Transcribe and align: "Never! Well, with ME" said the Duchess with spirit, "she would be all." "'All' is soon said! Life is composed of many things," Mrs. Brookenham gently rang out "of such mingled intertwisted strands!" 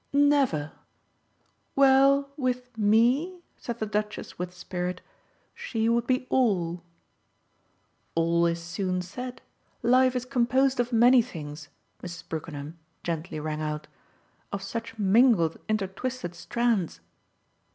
"Never! 0.13 0.71
Well, 1.75 2.31
with 2.35 2.75
ME" 2.75 3.43
said 3.55 3.77
the 3.77 3.85
Duchess 3.85 4.39
with 4.39 4.51
spirit, 4.51 4.99
"she 5.53 5.87
would 5.89 6.07
be 6.07 6.25
all." 6.31 6.81
"'All' 8.15 8.47
is 8.47 8.59
soon 8.59 9.03
said! 9.03 9.43
Life 9.83 10.15
is 10.15 10.25
composed 10.25 10.79
of 10.79 10.91
many 10.91 11.21
things," 11.21 11.69
Mrs. 12.01 12.27
Brookenham 12.27 12.79
gently 13.03 13.39
rang 13.39 13.61
out 13.61 13.85
"of 14.51 14.63
such 14.63 14.97
mingled 14.97 15.59
intertwisted 15.69 16.33
strands!" 16.33 16.99